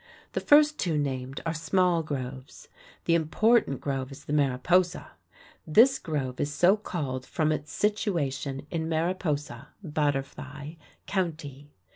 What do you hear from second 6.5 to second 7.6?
so called from